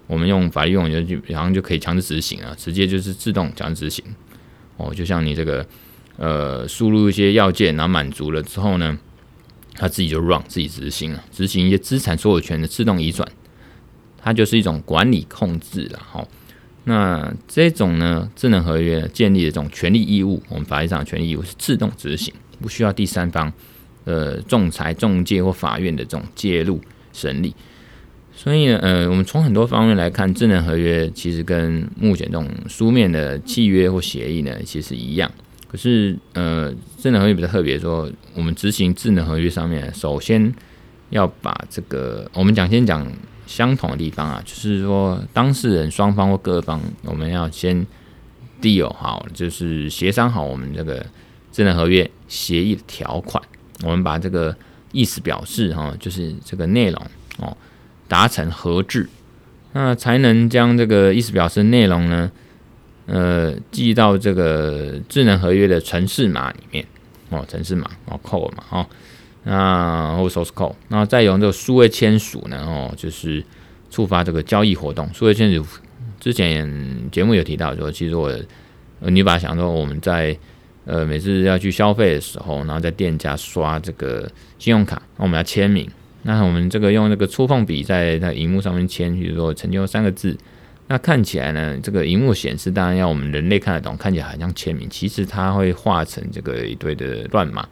[0.06, 4.04] 我们用法律用语就然后就可以强制执行啊，直接就是自动强制执行
[4.76, 4.92] 哦。
[4.94, 5.66] 就像你这个
[6.18, 8.98] 呃输入一些要件，然后满足了之后呢，
[9.74, 13.26] 它自己就 run 自己执行了，执行一些资产所有权的自动移转，
[14.18, 16.28] 它就是一种管理控制了哈。
[16.88, 23.52] 那这种呢，智能合约建立的这种权利义务，我们法律上的权利义务是自动执行，不需要第三方，
[24.04, 26.80] 呃，仲裁、仲介或法院的这种介入
[27.12, 27.52] 审理。
[28.32, 35.28] 所以呢，呃，我们从很多方面来看，智能合约其实跟目前这种书面的契约或协议呢，其实一样。
[35.66, 40.54] 可是，呃，智能合约比较特别，说我们执行智能合约上面，首先
[41.10, 43.10] 要把这个，我们讲先讲
[43.46, 47.86] 相同的地方啊，就是说当事人双方或各方，我们要先
[48.60, 51.06] deal 好，就是协商好我们这个
[51.52, 53.42] 智能合约协议的条款，
[53.82, 54.54] 我们把这个
[54.92, 57.06] 意思表示哈，就是这个内容
[57.38, 57.56] 哦。
[58.08, 59.08] 达成合致，
[59.72, 62.30] 那才能将这个意思表示内容呢，
[63.06, 66.86] 呃，记到这个智能合约的程式码里面
[67.30, 68.86] 哦，程式码哦，code 嘛哦，
[69.48, 73.44] 那或 source code，然后再用这个数位签署呢哦，就是
[73.88, 75.08] 触发这个交易活动。
[75.14, 75.64] 数位签署
[76.18, 76.68] 之前
[77.12, 78.28] 节目有提到说，其实我
[79.00, 80.36] 呃你把它想说我们在
[80.84, 84.28] 呃每次要去消费的时候，然后在店家刷这个
[84.58, 85.88] 信用卡，那我们要签名。
[86.22, 90.36] 那我们这个用那个触碰笔在它荧幕上面签，比如说成就三个字，
[90.88, 97.64] 那看起来呢，这个荧幕显示当然要我们人类看得懂，看起来很像签名，其实它会画成这个一堆的乱码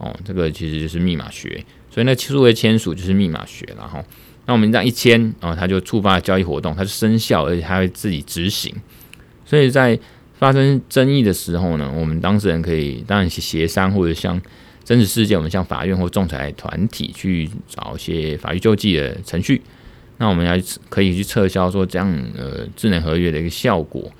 [0.00, 4.04] 哦，这个其实就是密码学，所以那数位签署就是密码学了哈。
[4.46, 8.74] 那我们这样一签哦，它就触发了交易活动，它就生效，而且它会自己执行。
[9.44, 9.96] 所以在
[10.38, 14.40] 发生争议的时候呢，我们当事人可以当然协商或者像。
[14.82, 19.62] 真实事件，我们向法院或仲裁团体去找一些法律救济的程序。
[20.16, 20.56] 那我们要
[20.88, 24.10] 可以去撤销说这样呃智能合约的一个效果。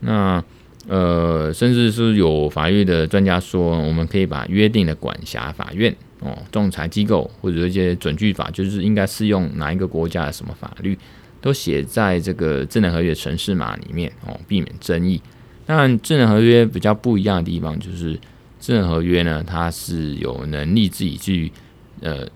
[0.00, 0.44] 那
[0.88, 10.98] 呃，甚至是有法律的专家说，我们可以把约定的管辖法院哦、仲裁机构或者一些准据法，就是应该适用哪一个国家的什么法律，
[11.40, 15.20] 都写在这个智能合约城市码里面哦，避免争议。
[15.66, 18.18] 当然，智能合约比较不一样的地方就是。
[18.60, 21.52] 智能合约呢，它是有能力自己去
[22.00, 22.26] 呃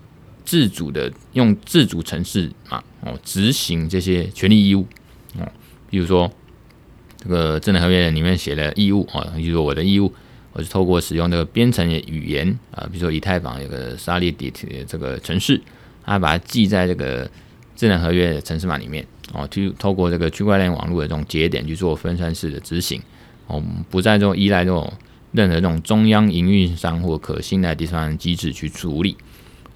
[0.45, 4.85] 自主的用自主程式啊哦执行这些权利义务
[5.39, 5.51] 哦，
[5.89, 6.31] 比如说
[7.19, 10.13] 这个智能合约里面写的义务啊，比如说我的义务，
[10.53, 15.61] 我是透过使用这个编程语言啊，比如说以太坊有个 Solidit 这个程式，
[16.05, 17.29] 它把它记在这个
[17.75, 23.01] 智能合约的程式码里面哦，去透过这个区块链网络的这种节点去做分散式的执行
[23.47, 24.91] 我们，不再做依赖这种。
[25.31, 29.15] 任何这种中央营运商或可信赖第三方机制去处理，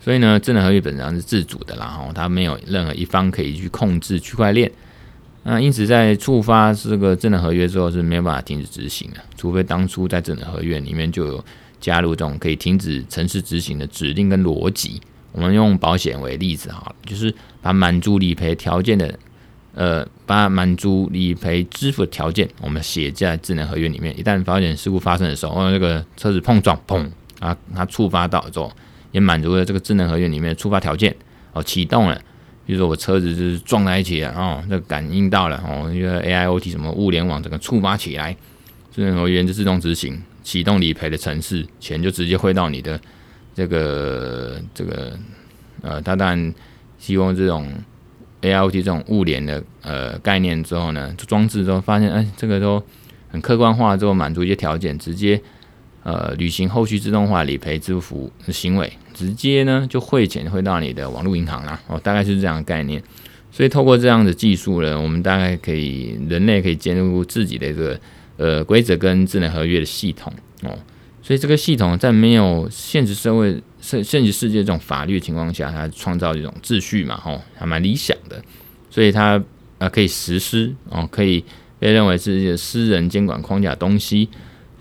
[0.01, 4.71] 所以呢，智能合约本质上是自主的啦，哈，它没有任何一方可以去控制区块链。
[5.43, 11.45] 那因此，在触发这个智能合约之后是没有办法停止执行的，除非当初在智能合约里面就有
[11.79, 15.01] 加入这种可以停止程式执行的指令跟逻辑。
[15.32, 19.17] 我们用保险为例子哈，就是把满足理赔条件的。
[19.75, 24.15] 呃，把满足理赔支付条件，我们写在智能合约里面。
[24.15, 28.71] 一旦保险事故发生的时候，哦，那个车子碰撞，砰，啊，它触发到之后，
[29.12, 31.15] 也满足了这个智能合约里面的触发条件，
[31.53, 32.21] 哦，启动了。
[32.65, 38.36] 比如说我车子就是撞在一起了，哦，那感应到了，哦，因为 AIoT 什么物联网整个触发起来，
[38.93, 42.99] 智能合约就自动执行，启动理赔的程式，钱就直接汇到你的
[43.54, 45.17] 这个这个，
[45.82, 46.54] 呃，他当然
[46.97, 47.71] 希望这种。
[48.43, 52.84] AIoT 这种物联的呃概念之后呢，装置之后发现，哎，这个都
[53.30, 55.41] 很客观化，之后满足一些条件，直接
[56.04, 58.91] 呃履行后续自动化理赔支付的行为，
[59.23, 61.79] 直接呢就汇钱汇到你的网络银行啦。
[61.88, 63.01] 哦，大概是这样的概念。
[63.51, 67.99] 所以透过这样的技术呢，我们大概可以人类可以建入自己的这个
[68.36, 70.33] 呃规则跟智能合约的系统
[70.63, 70.77] 哦。
[71.21, 78.43] 所以这个系统在没有现实社会、现现实世界这种法律的情况下，它创造这种秩序嘛，吼，还蛮理想的。
[78.89, 79.41] 所以它
[79.77, 81.41] 呃可以实施哦，可以
[81.79, 84.27] 被认为是一个私人监管框架东西。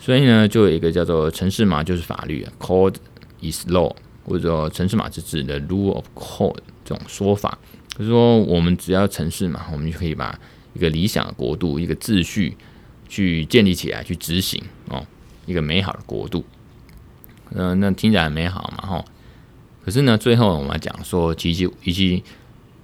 [0.01, 2.97] 所以呢，就有一个叫做城市码就是法律，Code
[3.41, 7.59] is law，或者说城市码是指的 rule of code 这种说法。
[7.97, 10.39] 就是说，我们只要城市嘛，我们就可以把
[10.75, 12.57] 一个理想的国度、一个秩序
[13.09, 15.05] 去建立起来，去执行哦。
[15.45, 16.45] 一个美好的国度，
[17.51, 19.05] 嗯、那听起来很美好嘛，哈。
[19.85, 22.23] 可是呢，最后我们讲说，其实以及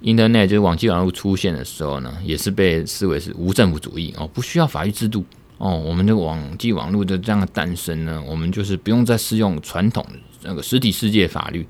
[0.03, 5.23] Internet 就是网际网络出现的时候呢，也是被视为是无政府主义哦，不需要法律制度
[5.57, 5.73] 哦。
[5.73, 11.65] 我们的网际网络的这样的诞生呢，我们就是不用再适用传统的那个实体世界法律，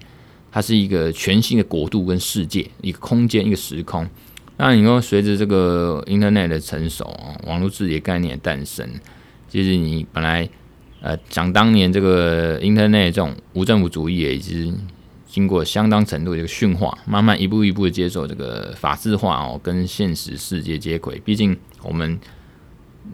[0.51, 4.07] 它是一个全新的国度跟世界，一个空间，一个时空。
[4.57, 8.87] 那你说，随着这个 Internet 的成熟啊，网络治理概念的诞生，
[9.47, 10.49] 其实你本来。
[11.01, 14.77] 呃，想当年这个 Internet 这种无政府主义也已经
[15.25, 21.17] 经过相当程度的一个驯化，慢慢一步一步的接受这个法制化哦，跟现实世界接轨。
[21.23, 22.19] 毕竟我们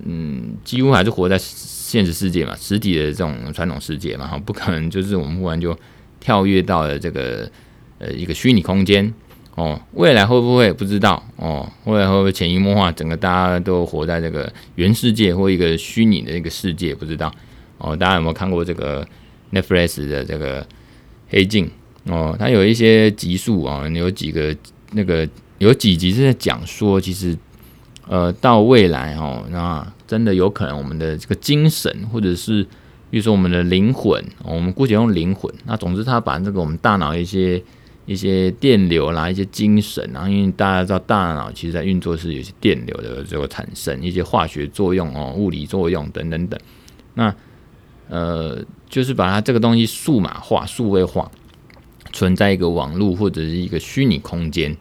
[0.03, 5.77] 嗯，几乎还是活在现实世界嘛，实体的这种传统世界嘛，哈，不可能就是我们忽然就
[6.19, 7.49] 跳跃到了这个
[7.99, 9.13] 呃一个虚拟空间
[9.55, 11.71] 哦，未来会不会不知道哦？
[11.86, 16.93] 未来会不会潜移默化，整个大家都活在这个原世界或一个虚拟的一个世界？
[16.93, 17.34] 不知道
[17.77, 17.95] 哦。
[17.95, 19.08] 大家有没有看过这个
[19.53, 20.67] Netflix 的这个
[21.29, 21.71] 黑镜
[22.08, 22.36] 哦？
[22.38, 24.53] 它有一些集数啊，有几个
[24.91, 25.25] 那个
[25.60, 27.38] 有几集是在讲说，其实
[28.07, 32.63] 呃，到未来哦，那真的有可能我们的这个精神，或者是
[33.09, 35.53] 比如说我们的灵魂，我们姑且用灵魂。
[35.65, 37.61] 那总之，他把这个我们大脑一些。
[38.07, 46.59] 一些电流啦，一些精神，然后因为大家知道大脑其实在运作是有些电流的这个产生，一些化学作用哦，物理作用等等等。
[47.15, 47.33] 那
[48.07, 51.31] 呃，就是把它这个东西数码化、数位化，
[52.13, 54.77] 存在一个网络或者是一个虚拟空间。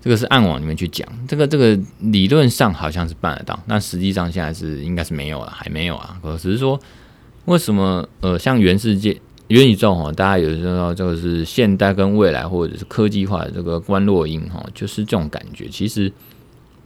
[0.00, 6.18] 这个是暗网里面去讲，这个这个理论上好像是办得到，但实际上现在是应该是没有了，还没有啊。
[6.22, 6.80] 可只是说，
[7.44, 9.20] 为什么呃，像原世界？
[9.48, 15.66] 元宇宙哈，大家有时候就是现代跟未来或者是科技化的这个观落音哈，就是这种感觉。
[15.68, 16.12] 其实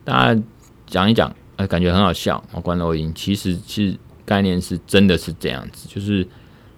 [0.03, 0.43] 大家
[0.87, 2.59] 讲一讲，呃，感觉很好笑啊。
[2.59, 6.27] 观落阴其实其实概念是真的是这样子，就是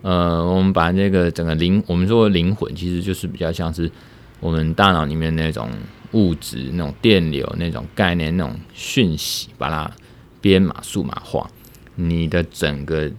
[0.03, 3.88] 呃，我们把那个整个灵，我们说灵魂，其实就是比较像是
[4.40, 5.70] 我们大脑里面那种
[6.12, 9.90] 物质、那种电流、那种概念、那种讯息，把它
[10.40, 11.50] 编码、数码化，
[11.94, 13.10] 你的整个。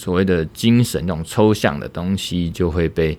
[0.00, 3.18] 所谓的精神，那种抽象的东西，就会被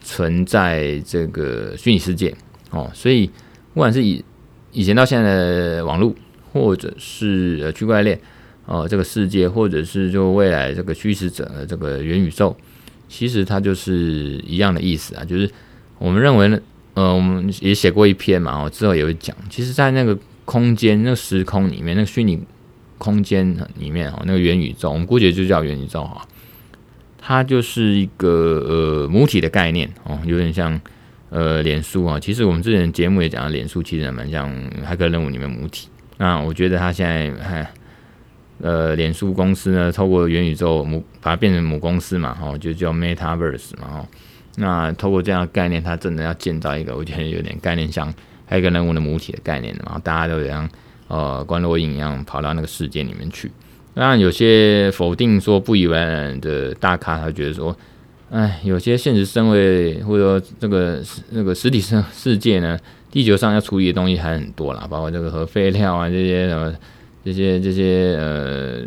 [0.00, 2.34] 存在这个虚拟世界
[2.70, 2.90] 哦。
[2.94, 3.26] 所以，
[3.74, 4.24] 不管是以
[4.72, 6.14] 以前到现在的网络，
[6.50, 8.18] 或者是呃区块链
[8.64, 12.56] 哦，这个世界，或者是就未来这个虚实者的这个元宇宙，
[13.06, 15.24] 其实它就是一样的意思啊。
[15.26, 15.50] 就是
[15.98, 16.58] 我们认为呢，
[16.94, 19.36] 呃，我们也写过一篇嘛，哦，之后也会讲。
[19.50, 22.42] 其实，在那个空间、那个时空里面，那个虚拟。
[22.96, 26.26] 空间里面哈，那个元宇宙，我们估计就叫元宇宙哈，
[27.18, 30.80] 它就是一个呃母体的概念哦，有点像
[31.28, 32.18] 呃脸书啊。
[32.18, 34.48] 其实我们之前节目也讲了，脸书其实蛮像
[34.86, 35.88] 骇客任务里面母体。
[36.16, 37.68] 那我觉得它现在还
[38.62, 44.08] 呃脸书公司呢，透过元宇宙母把它变成母公司嘛，哈，就叫 Metaverse 嘛，哈。
[44.56, 48.12] 那透过这样的概念，它真的要建造一个，我觉得有点概念像
[48.50, 50.68] 一个任务的母体的概念嘛，大家都这样。
[51.06, 53.50] 呃，观落影一样跑到那个世界里面去。
[53.94, 57.76] 当然，有些否定说不以为然的大咖，他觉得说，
[58.30, 59.54] 哎，有些现实生活
[60.06, 62.78] 或者说这个那个实体世世界呢，
[63.10, 66.74] 地球上要处理的东西还很多啦，包括这个核废料啊，这些什么
[67.24, 68.82] 这些这些呃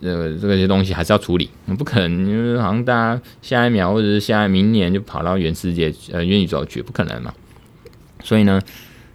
[0.00, 7.34] 呃这个些东西还是要处理，不可能，因为好像大家下一秒或者是下一明年就跑到原世界呃元宇宙去，不可能嘛。
[8.22, 8.60] 所以呢，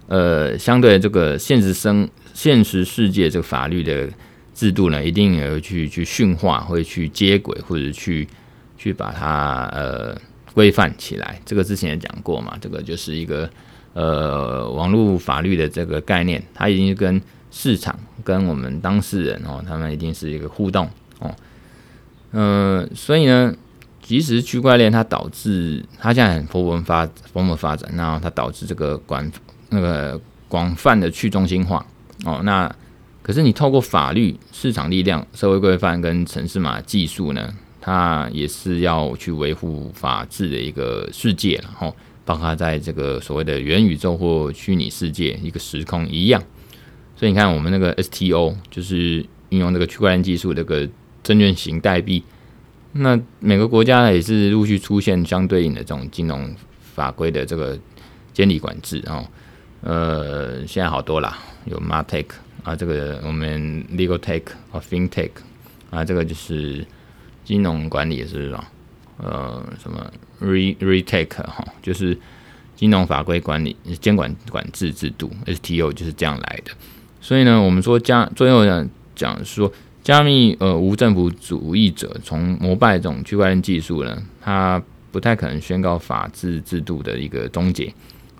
[0.08, 4.08] 呃，相对这个现实生现实世界这个法律的
[4.54, 8.28] 制度呢，一定也会去去驯化，会去接轨，或者去
[8.76, 10.14] 去把它呃
[10.52, 11.40] 规范起来。
[11.46, 13.48] 这个之前也讲过嘛，这个就是一个
[13.94, 21.34] 呃网络法律的这个概念，它已经跟市场跟我们当事人哦，他们一定是一个互动哦。
[22.30, 23.52] 呃，所以呢，
[24.00, 29.30] 即使区块链它导致它现在很蓬勃发蓬勃发展，然后它导致这个广
[29.70, 31.84] 那个广泛的去中心化。
[32.24, 32.72] 哦，那
[33.22, 46.40] 可是你透过法律、市场力量、社会规范跟城市码技术呢，它也是要去维护法治的一个世界，然后包括在这个所谓的元宇宙或虚拟世界一个时空一样。
[47.20, 50.88] 所以你看，我们那个 STO 就是运用这个区块链技术，这个
[51.22, 52.24] 证券型代币，
[52.92, 56.50] 那每个国家也是陆续出现相对应的这种金融
[56.94, 57.78] 法规的这个
[58.32, 59.28] 监理管制，然后
[59.82, 61.38] 呃，现在好多啦。
[61.66, 62.24] 有 Martech
[62.64, 65.28] 啊，这个我们 Legal Tech 和 FinTech
[65.90, 66.82] 啊，这个就是
[67.44, 68.72] 金融管理是吧？
[69.18, 72.16] 呃，什么 Re Retech 哈，就是
[72.74, 76.72] 金融法规管理监管管制制度 STO 就是这样来的。
[77.20, 79.70] 所以呢，我们说加最后呢讲说
[80.02, 87.92] 加密呃无政府主义者从膜拜这种区块链技术呢，它不太可能宣告法治制度的一个终结。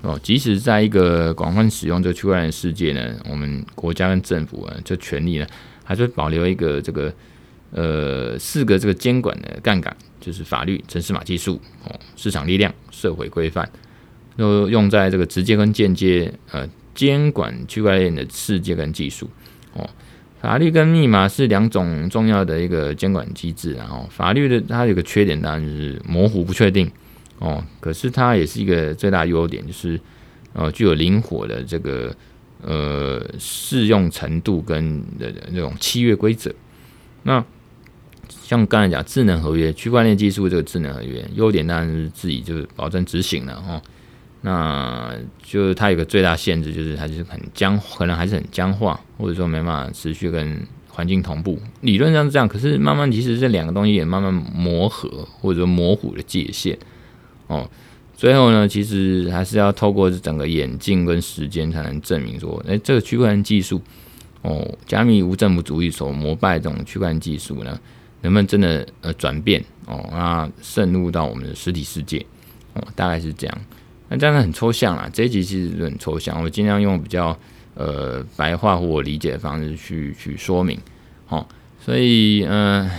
[0.03, 5.47] 哦，即使在一个广泛使用这区块链世界呢，我们国家跟政府啊，这权力呢，
[5.85, 7.13] 还是保留一个这个
[7.73, 13.69] 呃四个这个监管的杠杆，就是法律、城市码技术、哦市场力量、社会规范，
[14.39, 19.29] 都用在这个直接跟间接呃监管区块链的世界跟技术。
[19.75, 19.89] 哦，
[20.41, 26.91] 法律跟密码是两种重要的一个监管机制，然后法律的它有个缺点，当然就是模糊不确定。
[27.39, 29.99] 哦，可是它也是一个最大优点，就是
[30.53, 32.15] 呃具有灵活的这个
[32.63, 36.53] 呃适用程度跟的那种契约规则。
[37.23, 37.45] 那
[38.43, 43.81] 像刚才讲智能合约、区块链技术这个智能合约，优点当然是自己就是保证执行了哦。
[44.43, 51.61] 那就是它有个最大限制，就是它就是很僵，可能还是很僵化，或者说没办法持续跟环境同步。
[51.83, 56.79] 理论上是这样，可是慢慢其实这两个东西也慢慢磨合，或者说模糊的界限。
[57.49, 57.69] 哦，
[58.15, 63.83] 最后呢，其实还是要透过整个眼镜跟时间才能证明说，哎，这个区块链技术，
[64.43, 67.79] 哦，加密无政府主义所膜拜这种区块链技术呢，
[68.23, 72.25] 能不能真的呃转变哦，那渗入到我们的实体世界？
[72.75, 73.61] 哦，大概是这样。
[74.13, 77.39] 那当然很抽象啦，这一集其实很抽象，我尽量用比较
[77.75, 80.77] 呃白话或我理解的方式去去说明，
[81.27, 81.49] 好，
[81.79, 82.91] 所以嗯、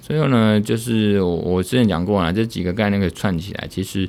[0.00, 4.08] 最后呢，就是我我之前讲过了，这几个概念可以串起来，其实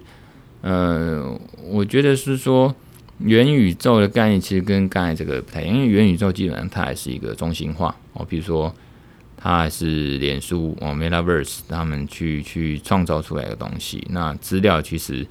[0.61, 1.35] 呃，
[1.71, 2.75] 我觉得是说
[3.17, 8.71] 元宇宙的概念其实跟刚才这个不太一样，因为元宇宙基本上它还是一个中心化哦，比如说
[9.35, 15.25] 它还是脸书哦，Metaverse 他们去去创造出来的东西，那资料其实。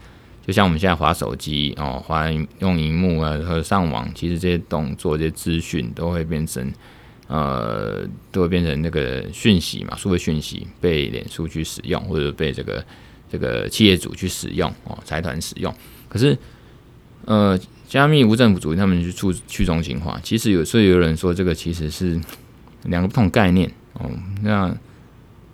[0.44, 2.28] 就像我们现在划手机哦，划
[2.58, 6.72] 用荧幕啊和上网，其实这些动作、这些资讯都会变成
[7.28, 12.84] 呃，都会变成那个讯息嘛，数位讯息被脸书去使用，或者被这个
[13.30, 15.72] 这个企业主去使用哦，财团使用。
[16.08, 16.36] 可是
[17.24, 22.20] 呃，加密无政府主义他们去去去中心化，其实有时候有人说这个其实是
[22.84, 24.10] 两个不同概念哦，
[24.42, 24.76] 那。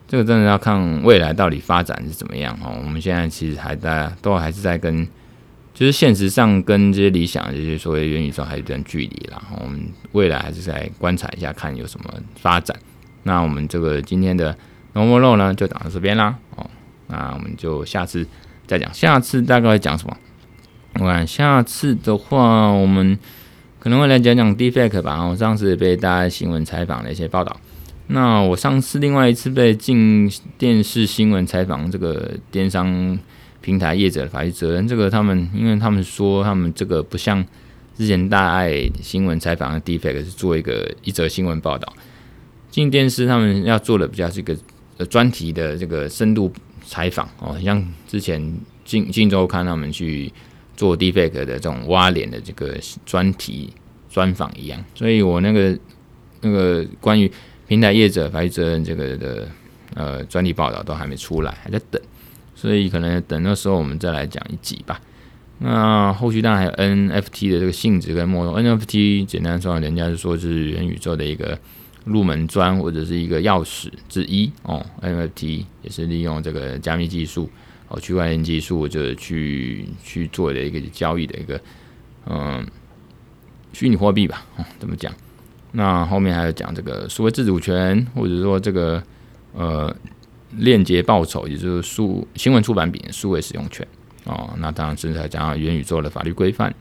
[0.09, 2.74] 这个真的要看未来到底发展是怎么样哦。
[2.82, 5.06] 我们现在其实还在都还是在跟，
[5.74, 9.40] 就是现实上跟这些理想，这些所谓元宇宙还有一段距离啦。
[9.61, 12.74] 我们未来还是在观察一下，看有什么发展。
[13.24, 14.56] 那我们这个今天的
[14.94, 16.34] Normal 呢，就讲到这边啦。
[16.56, 16.66] 哦，
[17.09, 18.26] 那我们就下次
[18.66, 18.92] 再讲。
[18.94, 20.16] 下次大概讲什么？
[20.94, 23.18] 我看下次的话，我们
[23.78, 25.22] 可能会来讲讲 Deepfake 吧。
[25.22, 27.54] 我上次被大家新闻采访的一些报道。
[28.11, 33.18] 那我上次另外一次被进电视新闻采访，这个电商
[33.61, 37.44] 平台业者的法律责任，这个他们因为他们说他们这个不像
[37.94, 41.92] 之前大爱新闻采访的 Deepfake 是做一个一则新闻报道，
[42.70, 44.56] 进电视他们要做的比较是一个
[44.96, 46.50] 呃专题的这个深度
[46.86, 48.42] 采访哦，像之前
[48.86, 50.32] 进进周刊他们去
[50.78, 53.74] 做 Deepfake 的这种挖脸的这个专题
[54.09, 55.78] 专访一样，所以我那个
[56.40, 57.30] 那个关于。
[57.68, 59.48] 平台业者法律责任这个的
[59.94, 62.00] 呃专利报道都还没出来，还在等，
[62.54, 64.98] 所以可能等那时候我们再来讲一集吧。
[65.58, 68.54] 那后续当然还有 NFT 的这个性质跟没用。
[68.54, 71.58] NFT 简单说，人家是说是元宇宙的一个
[72.04, 74.84] 入门砖或者是一个钥匙之一哦。
[75.02, 77.50] NFT 也是利用这个加密技术
[77.88, 81.60] 哦，区块链技术就去去做的一个交易的一个
[82.26, 82.66] 嗯
[83.72, 85.12] 虚拟货币吧，哦，怎么讲？
[85.78, 89.00] 那后面还有讲这个数位自主权，或者说这个
[89.54, 89.94] 呃
[90.56, 93.86] 链接报酬，也就是数新闻出版品数位使用权
[94.24, 94.50] 哦。
[94.58, 96.74] 那当然是在讲元宇宙的法律规范，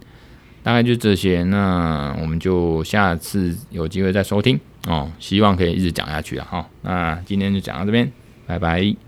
[0.64, 1.44] 大概就这些。
[1.44, 5.12] 那我们就下次有机会再收听哦。
[5.20, 6.48] 希望可以一直讲下去啊。
[6.50, 8.12] 好，那今天就讲到这边，
[8.48, 9.07] 拜拜。